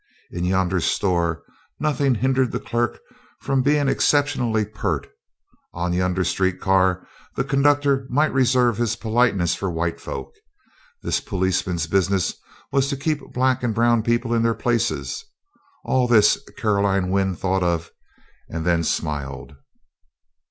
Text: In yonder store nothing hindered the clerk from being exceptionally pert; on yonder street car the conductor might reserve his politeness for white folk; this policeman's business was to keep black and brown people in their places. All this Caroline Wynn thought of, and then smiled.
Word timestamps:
In 0.31 0.45
yonder 0.45 0.79
store 0.79 1.43
nothing 1.79 2.15
hindered 2.15 2.51
the 2.51 2.59
clerk 2.59 2.97
from 3.39 3.61
being 3.61 3.87
exceptionally 3.87 4.65
pert; 4.65 5.07
on 5.75 5.93
yonder 5.93 6.23
street 6.23 6.59
car 6.59 7.05
the 7.35 7.43
conductor 7.43 8.07
might 8.09 8.33
reserve 8.33 8.77
his 8.79 8.95
politeness 8.95 9.53
for 9.53 9.69
white 9.69 9.99
folk; 10.01 10.33
this 11.03 11.19
policeman's 11.21 11.85
business 11.85 12.33
was 12.71 12.87
to 12.89 12.97
keep 12.97 13.19
black 13.31 13.61
and 13.61 13.75
brown 13.75 14.01
people 14.01 14.33
in 14.33 14.41
their 14.41 14.55
places. 14.55 15.23
All 15.85 16.07
this 16.07 16.39
Caroline 16.57 17.11
Wynn 17.11 17.35
thought 17.35 17.61
of, 17.61 17.91
and 18.49 18.65
then 18.65 18.83
smiled. 18.83 19.53